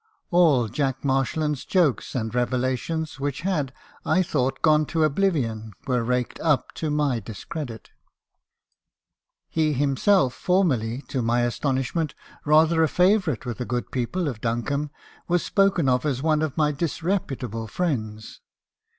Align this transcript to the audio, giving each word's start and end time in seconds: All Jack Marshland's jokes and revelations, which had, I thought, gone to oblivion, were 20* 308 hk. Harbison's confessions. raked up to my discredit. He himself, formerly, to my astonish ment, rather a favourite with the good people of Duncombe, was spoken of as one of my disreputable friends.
All 0.31 0.67
Jack 0.67 1.05
Marshland's 1.05 1.63
jokes 1.63 2.15
and 2.15 2.33
revelations, 2.33 3.19
which 3.19 3.41
had, 3.41 3.71
I 4.03 4.23
thought, 4.23 4.63
gone 4.63 4.87
to 4.87 5.03
oblivion, 5.03 5.73
were 5.85 6.01
20* 6.01 6.07
308 6.07 6.07
hk. 6.07 6.07
Harbison's 6.07 6.07
confessions. 6.07 6.09
raked 6.09 6.39
up 6.39 6.71
to 6.73 6.89
my 6.89 7.19
discredit. 7.19 7.89
He 9.49 9.73
himself, 9.73 10.33
formerly, 10.33 11.01
to 11.03 11.21
my 11.21 11.41
astonish 11.41 11.93
ment, 11.93 12.15
rather 12.45 12.81
a 12.81 12.87
favourite 12.87 13.45
with 13.45 13.59
the 13.59 13.65
good 13.65 13.91
people 13.91 14.27
of 14.27 14.41
Duncombe, 14.41 14.89
was 15.27 15.45
spoken 15.45 15.87
of 15.87 16.03
as 16.07 16.23
one 16.23 16.41
of 16.41 16.57
my 16.57 16.71
disreputable 16.71 17.67
friends. 17.67 18.41